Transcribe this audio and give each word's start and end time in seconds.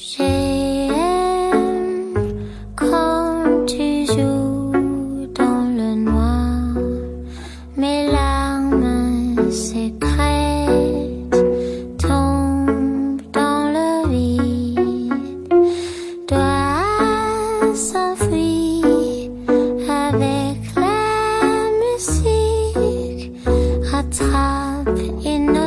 J'aime 0.00 0.94
comme 2.76 3.66
tu 3.66 4.06
joues 4.06 5.26
dans 5.34 5.64
le 5.76 5.96
noir. 5.96 6.76
Mes 7.76 8.06
larmes 8.06 9.50
secrètes 9.50 11.34
tombent 11.98 13.20
dans 13.32 13.72
le 13.76 14.08
vide. 14.08 15.48
Dois 16.28 17.74
s'enfuir 17.74 19.40
avec 19.88 20.60
la 20.76 21.02
musique. 21.82 23.32
Rattrape 23.90 25.00
une 25.24 25.57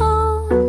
哦 0.00 0.67